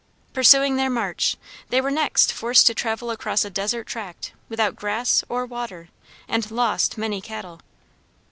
[0.33, 1.37] Pursuing their march,
[1.69, 5.89] they were next forced to travel across a desert tract without grass or water,
[6.27, 7.59] and lost many cattle.